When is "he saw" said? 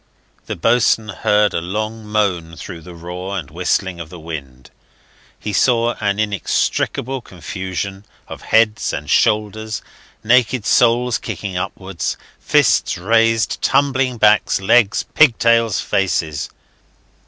5.39-5.93